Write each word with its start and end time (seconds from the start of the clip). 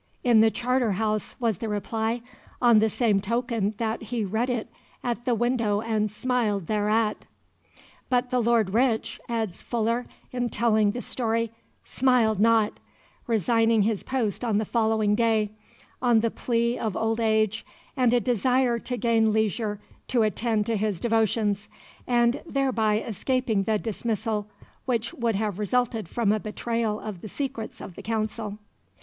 "In 0.23 0.41
the 0.41 0.49
Charter 0.49 0.93
House," 0.93 1.35
was 1.39 1.59
the 1.59 1.69
reply, 1.69 2.23
"on 2.59 2.79
the 2.79 2.89
same 2.89 3.21
token 3.21 3.75
that 3.77 4.01
he 4.01 4.25
read 4.25 4.49
it 4.49 4.67
at 5.03 5.25
the 5.25 5.35
window 5.35 5.79
and 5.81 6.09
smiled 6.09 6.65
thereat." 6.65 7.25
"But 8.09 8.31
the 8.31 8.39
Lord 8.41 8.71
Rich," 8.73 9.19
adds 9.29 9.61
Fuller, 9.61 10.07
in 10.31 10.49
telling 10.49 10.89
the 10.89 11.01
story, 11.03 11.51
"smiled 11.85 12.39
not"; 12.39 12.79
resigning 13.27 13.83
his 13.83 14.01
post 14.01 14.43
on 14.43 14.57
the 14.57 14.65
following 14.65 15.13
day, 15.13 15.51
on 16.01 16.21
the 16.21 16.31
plea 16.31 16.79
of 16.79 16.97
old 16.97 17.19
age 17.19 17.63
and 17.95 18.11
a 18.11 18.19
desire 18.19 18.79
to 18.79 18.97
gain 18.97 19.31
leisure 19.31 19.79
to 20.07 20.23
attend 20.23 20.65
to 20.65 20.77
his 20.77 20.99
devotions, 20.99 21.69
and 22.07 22.41
thereby 22.47 23.01
escaping 23.03 23.65
the 23.65 23.77
dismissal 23.77 24.47
which 24.85 25.13
would 25.13 25.35
have 25.35 25.59
resulted 25.59 26.09
from 26.09 26.31
a 26.31 26.39
betrayal 26.39 26.99
of 26.99 27.21
the 27.21 27.29
secrets 27.29 27.79
of 27.79 27.93
the 27.93 28.01
Council. 28.01 28.57